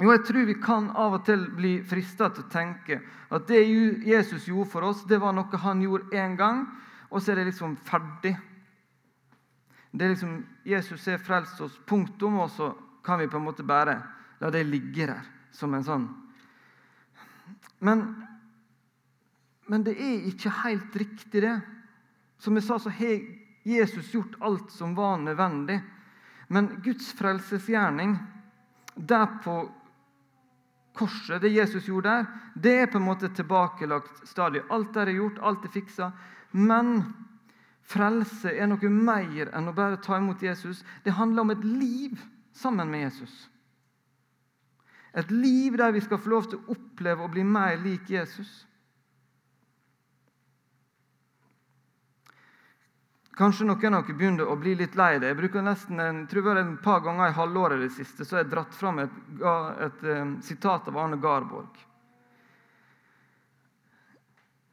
Jo, 0.02 0.10
jeg 0.10 0.24
tror 0.26 0.46
vi 0.48 0.54
kan 0.58 0.88
av 0.98 1.14
og 1.14 1.26
til 1.28 1.44
bli 1.54 1.76
fristet 1.86 2.34
til 2.34 2.42
å 2.42 2.50
tenke 2.50 2.96
at 3.32 3.44
det 3.46 3.60
Jesus 4.02 4.48
gjorde 4.48 4.70
for 4.72 4.88
oss, 4.88 5.04
det 5.06 5.20
var 5.22 5.34
noe 5.36 5.60
han 5.62 5.82
gjorde 5.84 6.16
én 6.18 6.34
gang, 6.36 6.64
og 7.06 7.22
så 7.22 7.32
er 7.32 7.38
det 7.38 7.52
liksom 7.52 7.76
ferdig. 7.86 8.32
Det 9.92 10.04
er 10.04 10.14
liksom, 10.14 10.32
Jesus 10.66 11.06
har 11.06 11.22
frelst 11.22 11.60
oss, 11.62 11.76
punktum, 11.86 12.40
og 12.42 12.50
så 12.50 12.72
kan 13.04 13.20
vi 13.20 13.28
på 13.30 13.38
en 13.38 13.46
måte 13.46 13.62
bare 13.66 13.94
la 14.40 14.50
det 14.50 14.64
ligge 14.66 15.06
der 15.06 15.28
som 15.54 15.74
en 15.74 15.84
sånn 15.86 16.08
Men, 17.82 18.02
men 19.66 19.84
det 19.86 19.94
er 19.98 20.26
ikke 20.30 20.50
helt 20.62 20.96
riktig, 20.96 21.42
det. 21.42 21.60
Som 22.38 22.58
jeg 22.58 22.66
sa, 22.66 22.78
så 22.78 22.90
har 22.94 23.22
Jesus 23.66 24.10
gjort 24.14 24.34
alt 24.40 24.70
som 24.74 24.94
var 24.94 25.18
nødvendig. 25.18 25.80
Men 26.48 26.68
Guds 26.82 27.12
frelsesgjerning 27.18 28.16
der 28.94 29.26
på 29.42 29.56
korset, 30.94 31.40
det 31.42 31.52
Jesus 31.52 31.86
gjorde 31.88 32.08
der, 32.08 32.26
det 32.54 32.74
er 32.82 32.90
på 32.90 33.00
en 33.00 33.06
måte 33.06 33.30
tilbakelagt 33.32 34.26
stadig. 34.28 34.62
Alt 34.70 34.92
der 34.94 35.08
er 35.08 35.18
gjort, 35.18 35.40
alt 35.42 35.64
er 35.64 35.72
fiksa. 35.72 36.10
Men 36.52 37.00
frelse 37.88 38.52
er 38.52 38.68
noe 38.68 38.90
mer 38.92 39.52
enn 39.52 39.70
å 39.70 39.76
bare 39.76 40.00
ta 40.02 40.18
imot 40.20 40.42
Jesus. 40.44 40.84
Det 41.04 41.16
handler 41.16 41.46
om 41.46 41.54
et 41.54 41.64
liv 41.64 42.20
sammen 42.52 42.90
med 42.92 43.06
Jesus. 43.06 43.48
Et 45.14 45.30
liv 45.30 45.76
der 45.76 45.92
vi 45.92 46.00
skal 46.00 46.20
få 46.20 46.32
lov 46.32 46.48
til 46.48 46.60
å 46.60 46.76
oppleve 46.76 47.24
å 47.24 47.32
bli 47.32 47.44
mer 47.44 47.76
lik 47.80 48.10
Jesus. 48.10 48.62
Kanskje 53.32 53.64
noen 53.64 53.94
av 53.96 54.04
dere 54.04 54.16
begynner 54.16 54.48
å 54.50 54.58
bli 54.60 54.74
litt 54.76 54.96
lei 54.98 55.16
det. 55.16 55.30
Jeg 55.30 55.38
bruker 55.38 55.64
nesten 55.64 56.00
en, 56.04 56.18
tror 56.28 56.50
jeg 56.50 56.60
et 56.60 56.72
par 56.84 57.00
ganger 57.00 57.30
i 57.30 57.36
halvåret 57.36 57.80
det 57.80 57.88
siste 57.94 58.26
så 58.28 58.36
har 58.36 58.42
jeg 58.42 58.50
dratt 58.52 58.74
fram 58.76 59.00
et, 59.00 59.14
et, 59.40 59.80
et, 59.86 60.02
um, 60.20 60.34
sitat 60.44 60.90
av 60.92 60.98
Arne 61.00 61.16
Garborg. 61.22 61.78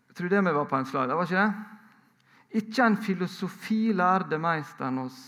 Jeg 0.09 0.17
tror 0.19 0.33
det 0.33 0.41
vi 0.49 0.55
var 0.57 0.67
på 0.67 0.75
en 0.75 0.89
slide, 0.89 1.15
var 1.15 1.29
ikke 1.29 1.45
det? 1.45 1.77
Ikke 2.59 2.83
en 2.83 2.97
filosofi 2.97 3.93
lærde 3.95 4.41
meisteren 4.41 5.05
oss, 5.05 5.21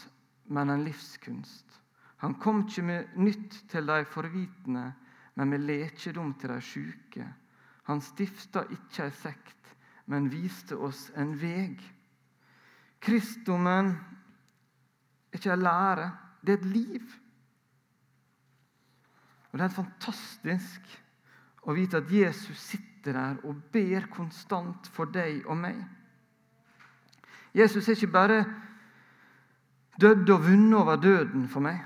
men 0.52 0.74
en 0.74 0.84
livskunst. 0.84 1.80
Han 2.26 2.36
kom 2.42 2.66
ikke 2.66 2.84
med 2.84 3.16
nytt 3.16 3.62
til 3.72 3.88
de 3.88 4.04
forvitende, 4.12 4.90
men 5.40 5.50
med 5.50 5.64
lekedom 5.70 6.34
til 6.42 6.52
de 6.52 6.60
sjuke. 6.66 7.30
Han 7.88 8.04
stifta 8.04 8.66
ikke 8.68 9.08
ei 9.08 9.16
sekt, 9.16 9.72
men 10.12 10.28
viste 10.34 10.76
oss 10.76 11.08
en 11.16 11.32
veg. 11.40 11.80
Kristendommen 13.02 13.92
er 15.32 15.40
ikke 15.40 15.54
en 15.54 15.64
lære, 15.66 16.12
det 16.46 16.54
er 16.54 16.60
et 16.60 16.66
liv. 16.66 17.14
Og 19.52 19.60
Det 19.60 19.66
er 19.66 19.76
fantastisk 19.76 20.92
å 21.68 21.76
vite 21.76 22.00
at 22.00 22.12
Jesus 22.12 22.60
sitter 22.72 23.18
der 23.18 23.40
og 23.48 23.58
ber 23.74 24.08
konstant 24.14 24.88
for 24.94 25.10
deg 25.12 25.42
og 25.50 25.58
meg. 25.58 25.82
Jesus 27.58 27.88
er 27.90 27.98
ikke 27.98 28.14
bare 28.14 28.44
dødd 30.00 30.30
og 30.30 30.46
vunnet 30.46 30.78
over 30.80 31.02
døden 31.02 31.48
for 31.52 31.66
meg, 31.66 31.82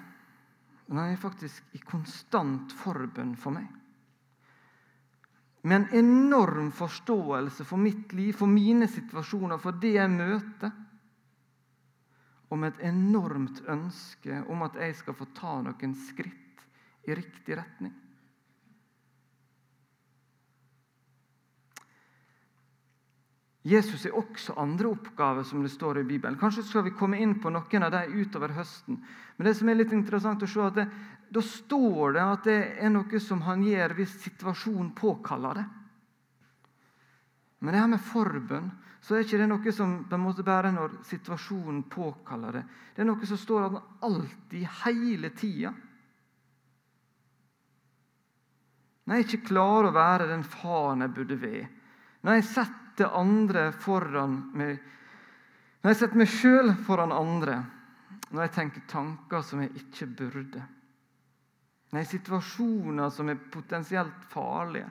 men 0.87 1.01
han 1.01 1.15
er 1.15 1.21
faktisk 1.21 1.73
i 1.73 1.81
konstant 1.81 2.75
forbønn 2.83 3.33
for 3.39 3.55
meg. 3.55 3.65
Med 5.65 5.79
en 5.79 6.03
enorm 6.05 6.69
forståelse 6.75 7.65
for 7.65 7.81
mitt 7.81 8.13
liv, 8.13 8.35
for 8.37 8.45
mine 8.45 8.85
situasjoner, 8.87 9.57
for 9.57 9.79
det 9.81 9.95
jeg 9.95 10.11
møter 10.13 10.75
om 12.55 12.63
et 12.63 12.79
enormt 12.87 13.61
ønske 13.71 14.41
om 14.51 14.63
at 14.65 14.79
jeg 14.79 14.95
skal 15.01 15.17
få 15.17 15.27
ta 15.35 15.59
noen 15.65 15.95
skritt 16.07 16.65
i 17.05 17.15
riktig 17.15 17.59
retning. 17.59 17.93
Jesus 23.65 24.03
er 24.05 24.13
også 24.13 24.53
andre 24.61 24.91
oppgaver, 24.93 25.43
som 25.43 25.63
det 25.65 25.71
står 25.73 26.03
i 26.03 26.05
Bibelen. 26.05 26.37
Kanskje 26.37 26.63
skal 26.67 26.83
vi 26.85 26.93
komme 26.93 27.17
inn 27.17 27.39
på 27.41 27.49
noen 27.49 27.85
av 27.87 27.95
dem 27.95 28.13
utover 28.13 28.53
høsten. 28.53 28.99
Men 29.37 29.47
det 29.47 29.55
som 29.57 29.69
er 29.69 29.79
litt 29.79 29.93
interessant 29.95 30.45
å 30.45 30.49
se, 30.49 30.61
at 30.61 30.77
det, 30.77 30.85
da 31.33 31.41
står 31.41 32.13
det 32.13 32.25
at 32.25 32.45
det 32.45 32.59
er 32.77 32.93
noe 32.93 33.21
som 33.23 33.41
han 33.47 33.65
gjør 33.65 33.97
hvis 33.97 34.19
situasjonen 34.21 34.91
påkaller 34.97 35.57
det. 35.57 35.65
Men 37.65 37.73
det 37.73 37.81
her 37.81 37.89
med 37.95 38.05
forbønn 38.05 38.69
så 39.05 39.13
er 39.13 39.21
ikke 39.21 39.37
det 39.37 39.45
noe 39.51 39.71
som 39.75 39.91
på 40.09 40.17
en 40.17 40.23
måte 40.23 40.41
bare 40.41 40.71
når 40.73 40.95
situasjonen 41.05 41.83
påkaller 41.93 42.55
det. 42.57 42.61
Det 42.95 43.03
er 43.03 43.05
noe 43.05 43.27
som 43.29 43.37
står 43.37 43.67
at 43.67 43.75
alltid, 44.07 44.63
hele 44.81 45.29
tida. 45.37 45.69
Når 49.05 49.19
jeg 49.19 49.27
ikke 49.27 49.51
klarer 49.51 49.91
å 49.91 49.93
være 49.93 50.31
den 50.31 50.47
faren 50.49 51.05
jeg 51.05 51.13
burde 51.19 51.37
være, 51.37 51.67
når 52.25 52.39
jeg 52.39 52.47
setter 52.49 53.13
andre 53.21 53.67
foran 53.85 54.39
meg, 54.57 54.81
når 55.83 55.93
jeg 55.93 56.01
setter 56.01 56.23
meg 56.23 56.33
sjøl 56.39 56.73
foran 56.89 57.13
andre, 57.13 57.61
når 58.31 58.47
jeg 58.47 58.55
tenker 58.57 58.89
tanker 58.89 59.45
som 59.45 59.61
jeg 59.61 59.85
ikke 59.85 60.09
burde, 60.17 60.65
når 61.91 62.01
jeg 62.01 62.07
er 62.07 62.13
situasjoner 62.15 63.13
som 63.13 63.29
er 63.29 63.47
potensielt 63.53 64.29
farlige, 64.33 64.89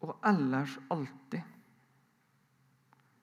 og 0.00 0.16
ellers 0.24 0.80
alltid 0.88 1.59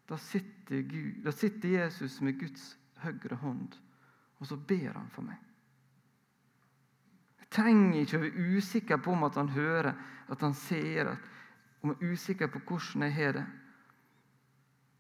da 0.08 0.18
sitter, 0.18 0.82
Gud, 0.82 1.24
da 1.24 1.32
sitter 1.32 1.70
Jesus 1.70 2.22
med 2.22 2.40
Guds 2.40 2.78
høyre 3.04 3.36
hånd, 3.42 3.76
og 4.40 4.48
så 4.48 4.58
ber 4.58 4.94
han 4.96 5.10
for 5.12 5.28
meg. 5.28 5.42
Jeg 7.42 7.50
trenger 7.58 8.00
ikke 8.02 8.20
å 8.20 8.24
være 8.24 8.46
usikker 8.58 9.02
på 9.04 9.14
om 9.16 9.26
at 9.28 9.40
han 9.40 9.52
hører, 9.56 9.94
at 10.28 10.42
han 10.44 10.56
ser, 10.56 11.14
at 11.14 11.84
om 11.84 11.94
jeg 11.94 12.02
er 12.02 12.14
usikker 12.14 12.52
på 12.52 12.62
hvordan 12.68 13.06
jeg 13.08 13.16
har 13.16 13.38
det. 13.38 13.46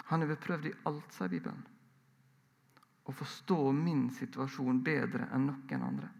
Han 0.07 0.23
har 0.23 0.29
beprøvd 0.31 0.69
i 0.69 0.75
alt, 0.87 1.09
sier 1.11 1.31
Bibelen, 1.31 1.65
å 3.07 3.15
forstå 3.15 3.59
min 3.75 4.07
situasjon 4.15 4.79
bedre 4.83 5.27
enn 5.35 5.49
noen 5.49 5.83
andre. 5.83 6.11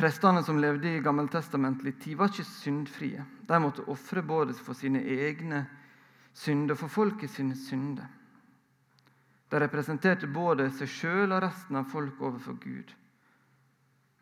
Prestene 0.00 0.40
som 0.42 0.56
levde 0.58 0.88
i 0.88 1.00
gammeltestamentlig 1.04 1.98
tid, 2.00 2.16
var 2.16 2.30
ikke 2.32 2.46
syndfrie. 2.48 3.24
De 3.44 3.58
måtte 3.60 3.84
ofre 3.92 4.22
både 4.24 4.54
for 4.56 4.72
sine 4.72 5.02
egne 5.04 5.66
synder 6.32 6.72
og 6.72 6.80
for 6.80 6.94
folket 6.94 7.34
sine 7.34 7.56
synder. 7.58 8.06
De 9.50 9.60
representerte 9.60 10.30
både 10.30 10.70
seg 10.78 10.88
sjøl 10.88 11.34
og 11.34 11.42
resten 11.44 11.76
av 11.76 11.90
folk 11.92 12.22
overfor 12.22 12.56
Gud. 12.62 12.94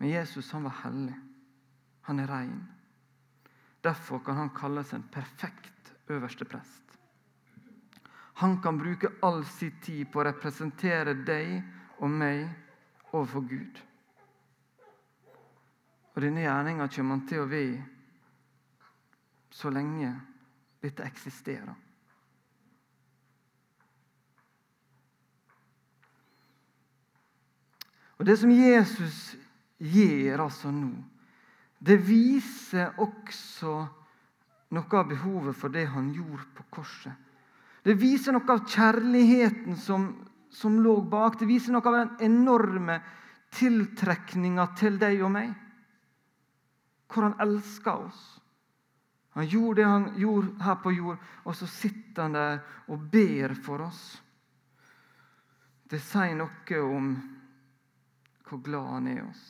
Men 0.03 0.11
Jesus 0.11 0.51
han 0.51 0.67
var 0.67 0.81
hellig. 0.83 1.15
Han 2.11 2.25
er 2.25 2.33
rein. 2.33 2.61
Derfor 3.85 4.25
kan 4.27 4.41
han 4.41 4.51
kalles 4.57 4.91
en 4.97 5.07
perfekt 5.15 5.93
øverste 6.11 6.45
prest. 6.49 6.83
Han 8.43 8.59
kan 8.63 8.79
bruke 8.79 9.15
all 9.23 9.45
sin 9.47 9.79
tid 9.83 10.11
på 10.11 10.25
å 10.25 10.27
representere 10.27 11.15
deg 11.23 11.61
og 12.01 12.11
meg 12.11 12.49
overfor 13.13 13.47
Gud. 13.47 13.79
Og 16.19 16.23
denne 16.25 16.43
gjerninga 16.43 16.89
kommer 16.91 17.15
han 17.15 17.27
til 17.31 17.45
å 17.45 17.47
være 17.47 17.79
så 19.55 19.71
lenge 19.71 20.09
dette 20.83 21.05
eksisterer. 21.07 21.77
Og 28.19 28.27
Det 28.27 28.35
som 28.41 28.51
Jesus 28.51 29.21
gjør 29.79 30.43
altså 30.49 30.73
nå, 30.75 30.91
det 31.79 32.01
viser 32.03 32.99
også 32.99 33.77
noe 34.75 34.99
av 34.99 35.07
behovet 35.15 35.55
for 35.55 35.71
det 35.71 35.87
han 35.95 36.11
gjorde 36.17 36.49
på 36.59 36.67
korset. 36.81 37.15
Det 37.87 37.95
viser 37.95 38.35
noe 38.35 38.57
av 38.57 38.67
kjærligheten 38.67 39.79
som, 39.79 40.11
som 40.51 40.83
lå 40.83 40.99
bak. 40.99 41.39
Det 41.39 41.47
viser 41.47 41.79
noe 41.79 41.87
av 41.87 42.01
den 42.01 42.13
enorme 42.33 42.99
tiltrekninga 43.55 44.67
til 44.83 44.99
deg 44.99 45.23
og 45.23 45.35
meg 45.39 45.55
hvor 47.09 47.23
han 47.23 47.41
elska 47.41 47.95
oss. 47.97 48.41
Han 49.39 49.47
gjorde 49.47 49.81
det 49.81 49.89
han 49.89 50.07
gjorde 50.19 50.65
her 50.65 50.75
på 50.83 50.93
jord, 50.93 51.19
og 51.45 51.57
så 51.57 51.67
sitter 51.67 52.23
han 52.23 52.37
der 52.37 52.61
og 52.89 53.09
ber 53.13 53.55
for 53.65 53.85
oss. 53.87 54.03
Det 55.89 56.01
sier 56.05 56.35
noe 56.37 56.83
om 56.85 57.13
hvor 58.49 58.61
glad 58.65 58.93
han 58.93 59.09
er 59.09 59.21
i 59.21 59.25
oss. 59.25 59.45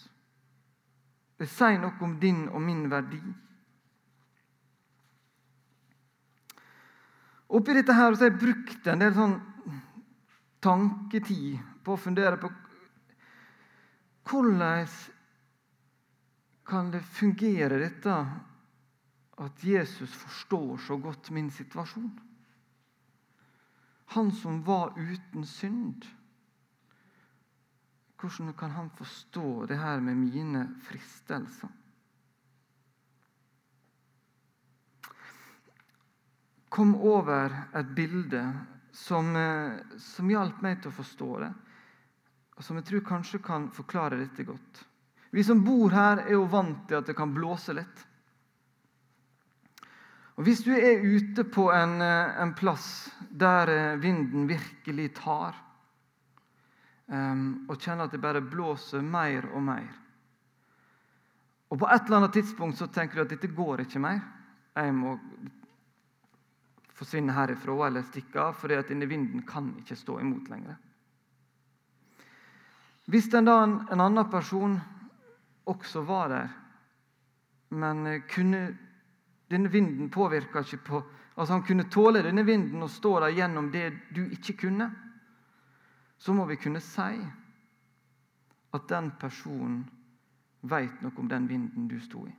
Det 1.38 1.46
sier 1.50 1.78
noe 1.80 1.94
om 2.04 2.18
din 2.20 2.46
og 2.48 2.62
min 2.62 2.86
verdi. 2.90 3.20
Oppi 7.48 7.74
dette 7.78 7.94
her 7.96 8.12
så 8.12 8.26
har 8.26 8.32
jeg 8.32 8.40
brukt 8.42 8.88
en 8.90 9.02
del 9.02 9.14
sånn 9.16 9.36
tanketid 10.60 11.62
på 11.86 11.94
å 11.94 12.00
fundere 12.00 12.36
på 12.42 12.50
hvordan 14.28 14.90
kan 16.68 16.90
det 16.90 17.00
fungere, 17.00 17.78
dette 17.80 18.14
at 19.38 19.64
Jesus 19.64 20.12
forstår 20.12 20.76
så 20.84 20.96
godt 21.00 21.30
min 21.30 21.50
situasjon? 21.50 22.10
Han 24.12 24.32
som 24.32 24.62
var 24.64 24.92
uten 24.96 25.46
synd. 25.46 26.04
Hvordan 28.20 28.52
kan 28.52 28.70
han 28.70 28.90
forstå 28.90 29.66
det 29.66 29.78
her 29.78 30.00
med 30.00 30.16
mine 30.16 30.64
fristelser? 30.82 31.68
Kom 36.68 36.94
over 36.94 37.54
et 37.74 37.94
bilde 37.96 38.42
som, 38.92 39.36
eh, 39.36 39.80
som 39.98 40.30
hjalp 40.30 40.60
meg 40.62 40.82
til 40.82 40.92
å 40.92 40.98
forstå 40.98 41.30
det, 41.40 41.52
og 42.56 42.64
som 42.64 42.76
jeg 42.76 42.84
tror 42.90 43.06
kanskje 43.06 43.40
kan 43.42 43.70
forklare 43.70 44.18
dette 44.20 44.44
godt. 44.44 44.84
Vi 45.30 45.44
som 45.44 45.64
bor 45.64 45.92
her, 45.92 46.24
er 46.24 46.32
jo 46.36 46.46
vant 46.48 46.86
til 46.88 47.00
at 47.00 47.08
det 47.08 47.16
kan 47.16 47.34
blåse 47.34 47.74
litt. 47.76 48.04
Og 50.38 50.44
Hvis 50.46 50.62
du 50.62 50.70
er 50.72 51.02
ute 51.02 51.42
på 51.44 51.66
en, 51.74 52.00
eh, 52.00 52.40
en 52.42 52.54
plass 52.54 53.10
der 53.30 53.68
eh, 53.68 53.98
vinden 53.98 54.46
virkelig 54.48 55.14
tar, 55.18 55.56
um, 57.06 57.66
og 57.68 57.80
kjenner 57.80 58.06
at 58.06 58.14
det 58.14 58.20
bare 58.22 58.40
blåser 58.40 59.02
mer 59.02 59.48
og 59.54 59.62
mer 59.62 59.88
Og 61.70 61.78
på 61.78 61.88
et 61.88 62.06
eller 62.06 62.16
annet 62.16 62.32
tidspunkt 62.32 62.78
så 62.78 62.86
tenker 62.86 63.16
du 63.16 63.22
at 63.22 63.32
dette 63.34 63.50
går 63.52 63.82
ikke 63.82 64.00
mer. 64.00 64.22
Jeg 64.72 64.94
må 64.96 65.18
forsvinne 66.96 67.34
herifra 67.36 67.74
eller 67.86 68.06
stikke 68.06 68.40
av, 68.40 68.54
for 68.56 68.72
denne 68.72 69.06
vinden 69.06 69.42
kan 69.44 69.74
ikke 69.76 69.96
stå 69.96 70.16
imot 70.22 70.48
lenger. 70.48 70.78
Hvis 73.04 73.28
en, 73.34 73.44
da 73.44 73.58
en, 73.66 73.74
en 73.92 74.00
annen 74.00 74.30
person 74.32 74.78
også 75.68 76.02
var 76.08 76.28
der, 76.32 76.48
men 77.70 78.06
eh, 78.06 78.22
kunne, 78.34 78.62
denne 79.50 79.70
vinden 79.72 80.10
påvirka 80.10 80.64
ikke 80.64 80.84
på 80.84 81.04
Altså 81.38 81.54
Han 81.54 81.62
kunne 81.62 81.84
tåle 81.86 82.22
denne 82.22 82.42
vinden 82.42 82.82
og 82.82 82.90
stå 82.90 83.20
der 83.20 83.30
gjennom 83.30 83.68
det 83.70 83.92
du 84.10 84.24
ikke 84.24 84.56
kunne. 84.58 84.88
Så 86.18 86.32
må 86.34 86.44
vi 86.44 86.56
kunne 86.58 86.80
si 86.82 87.14
at 88.74 88.88
den 88.90 89.12
personen 89.20 89.84
veit 90.62 91.02
noe 91.02 91.14
om 91.16 91.28
den 91.30 91.46
vinden 91.48 91.86
du 91.88 92.00
sto 92.02 92.24
i. 92.26 92.34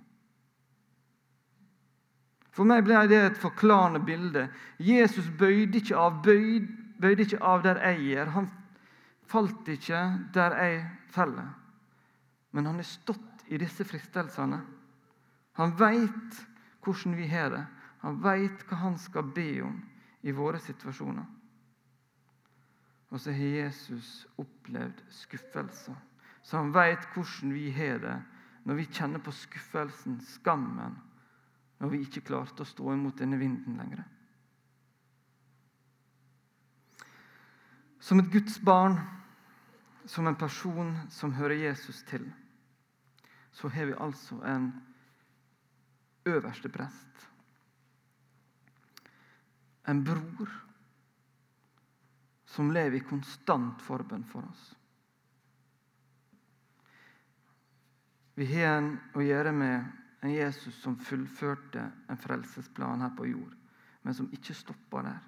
For 2.51 2.67
meg 2.67 2.83
ble 2.83 3.05
det 3.07 3.21
et 3.23 3.39
forklarende 3.39 4.01
bilde. 4.03 4.49
Jesus 4.83 5.29
bøyde 5.39 5.79
ikke 5.79 5.95
av, 5.95 6.19
bøyde, 6.23 6.67
bøyde 6.99 7.23
ikke 7.23 7.39
av 7.39 7.63
der 7.63 7.79
jeg 7.87 8.19
er. 8.19 8.33
Han 8.35 8.49
falt 9.31 9.67
ikke 9.71 10.01
der 10.35 10.57
jeg 10.59 10.81
faller. 11.07 11.53
Men 12.51 12.65
han 12.65 12.75
har 12.75 12.87
stått 12.87 13.45
i 13.47 13.57
disse 13.57 13.85
fristelsene. 13.85 14.61
Han 15.59 15.75
veit 15.77 16.39
hvordan 16.85 17.15
vi 17.17 17.27
har 17.27 17.51
det. 17.53 17.65
Han 17.99 18.21
veit 18.23 18.63
hva 18.69 18.79
han 18.85 18.97
skal 18.97 19.27
be 19.35 19.61
om 19.65 19.75
i 20.21 20.31
våre 20.31 20.59
situasjoner. 20.63 21.25
Og 23.09 23.21
så 23.21 23.33
har 23.33 23.55
Jesus 23.65 24.27
opplevd 24.37 25.01
skuffelser. 25.11 25.97
Så 26.41 26.57
han 26.57 26.73
veit 26.73 27.05
hvordan 27.13 27.53
vi 27.53 27.69
har 27.73 28.01
det 28.03 28.17
når 28.69 28.75
vi 28.75 28.85
kjenner 28.91 29.21
på 29.23 29.31
skuffelsen, 29.33 30.19
skammen, 30.21 30.97
når 31.79 31.89
vi 31.89 32.01
ikke 32.03 32.25
klarte 32.27 32.61
å 32.61 32.67
stå 32.67 32.91
imot 32.93 33.17
denne 33.17 33.39
vinden 33.39 33.79
lenger. 33.79 34.03
Som 38.03 38.21
et 38.21 38.29
Guds 38.31 38.59
barn, 38.61 38.99
som 40.05 40.27
en 40.27 40.37
person 40.37 40.91
som 41.09 41.33
hører 41.33 41.63
Jesus 41.63 42.03
til, 42.09 42.27
så 43.51 43.69
har 43.69 43.89
vi 43.89 43.97
altså 43.97 44.37
en 44.45 44.71
øverste 46.29 46.69
prest 46.69 47.09
en 49.89 50.03
bror 50.03 50.49
som 52.45 52.71
lever 52.71 52.99
i 52.99 53.05
konstant 53.05 53.81
forbønn 53.81 54.25
for 54.29 54.45
oss. 54.45 54.65
Vi 58.37 58.47
har 58.53 58.77
en 58.77 58.91
å 59.17 59.23
gjøre 59.23 59.53
med 59.55 59.87
en 60.23 60.33
Jesus 60.33 60.77
som 60.83 60.97
fullførte 61.01 61.89
en 62.09 62.21
frelsesplan 62.21 63.01
her 63.03 63.15
på 63.17 63.27
jord, 63.31 63.55
men 64.03 64.15
som 64.15 64.29
ikke 64.35 64.55
stoppa 64.55 65.03
der. 65.07 65.19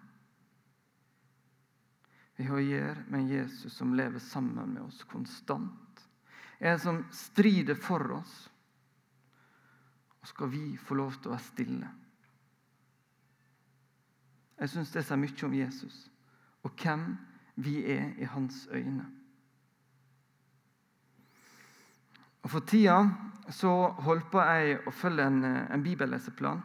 Vi 2.37 2.47
har 2.47 2.57
å 2.57 2.63
gjøre 2.63 3.05
med 3.07 3.19
en 3.19 3.31
Jesus 3.33 3.75
som 3.75 3.95
lever 3.97 4.21
sammen 4.23 4.75
med 4.75 4.83
oss 4.85 5.03
konstant. 5.09 5.90
En 6.61 6.79
som 6.79 7.01
strider 7.11 7.75
for 7.75 8.17
oss. 8.19 8.35
Og 10.21 10.29
skal 10.29 10.51
vi 10.53 10.65
få 10.77 10.95
lov 10.99 11.17
til 11.17 11.31
å 11.31 11.35
være 11.35 11.49
stille 11.49 11.89
jeg 14.61 14.69
syns 14.69 14.91
det 14.93 15.01
sier 15.05 15.17
mye 15.17 15.45
om 15.47 15.53
Jesus 15.57 15.95
og 16.61 16.77
hvem 16.77 17.05
vi 17.65 17.79
er 17.89 18.11
i 18.21 18.27
hans 18.29 18.67
øyne. 18.69 19.07
Og 22.41 22.49
For 22.49 22.65
tida 22.69 22.99
så 23.49 23.71
holdt 24.05 24.29
på 24.31 24.43
jeg 24.45 24.77
å 24.85 24.93
følge 24.93 25.25
en, 25.25 25.43
en 25.45 25.83
bibelleseplan 25.83 26.61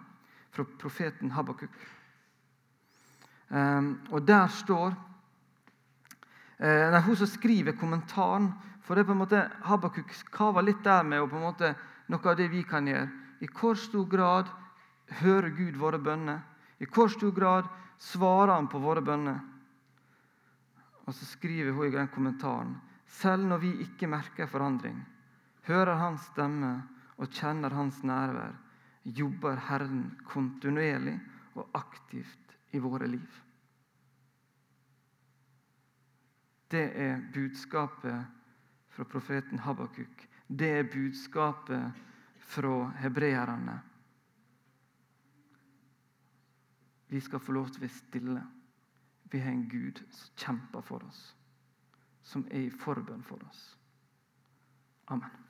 fra 0.53 0.65
profeten 0.81 1.33
Habakuk. 1.33 1.73
Um, 3.49 3.89
og 4.11 4.29
der 4.29 4.47
står 4.53 4.93
nei, 6.59 7.01
Hun 7.05 7.17
som 7.17 7.29
skriver 7.29 7.77
kommentaren 7.77 8.53
For 8.87 8.95
det 8.95 9.03
er 9.03 9.09
på 9.09 9.17
en 9.17 9.23
måte 9.25 9.43
Habakuk 9.67 10.13
kaver 10.33 10.63
litt 10.63 10.85
der 10.85 11.03
med 11.05 11.21
og 11.21 11.31
på 11.31 11.41
en 11.41 11.49
måte 11.49 11.75
noe 12.07 12.31
av 12.31 12.37
det 12.39 12.47
vi 12.53 12.63
kan 12.63 12.87
gjøre. 12.87 13.09
I 13.43 13.49
hvor 13.51 13.75
stor 13.75 14.07
grad 14.07 14.51
hører 15.21 15.51
Gud 15.51 15.75
våre 15.77 15.99
bønner? 15.99 16.39
I 16.79 16.87
hvor 16.87 17.11
stor 17.11 17.33
grad 17.35 17.67
svarer 17.99 18.55
han 18.55 18.69
på 18.71 18.79
våre 18.79 19.03
bønner. 19.03 19.41
Og 21.07 21.15
så 21.15 21.27
skriver 21.27 21.75
hun 21.75 21.89
i 21.89 21.95
den 21.95 22.09
kommentaren 22.15 22.77
selv 23.17 23.47
når 23.49 23.63
vi 23.63 23.73
ikke 23.85 24.09
merker 24.11 24.49
forandring, 24.51 24.99
hører 25.67 25.99
hans 26.01 26.27
stemme 26.33 26.73
og 27.17 27.31
kjenner 27.33 27.73
hans 27.73 28.03
nærvær, 28.05 28.53
jobber 29.05 29.61
Herren 29.69 30.11
kontinuerlig 30.27 31.17
og 31.57 31.71
aktivt 31.79 32.57
i 32.75 32.83
våre 32.83 33.09
liv. 33.09 33.46
Det 36.71 37.01
er 37.01 37.21
budskapet 37.35 38.27
fra 38.89 39.05
profeten 39.05 39.59
Habakuk. 39.59 40.29
Det 40.49 40.71
er 40.71 40.91
budskapet 40.93 41.93
fra 42.39 42.91
hebreerne. 42.99 43.81
Vi 47.09 47.21
skal 47.21 47.41
få 47.41 47.53
lov 47.53 47.69
til 47.71 47.83
å 47.83 47.87
være 47.87 47.95
stille. 47.95 48.45
Vi 49.31 49.39
har 49.39 49.53
en 49.53 49.69
Gud 49.71 50.03
som 50.11 50.37
kjemper 50.39 50.87
for 50.87 51.07
oss, 51.07 51.37
som 52.23 52.47
er 52.51 52.67
i 52.67 52.71
forbønn 52.71 53.23
for 53.27 53.43
oss. 53.49 53.67
Amen. 55.07 55.46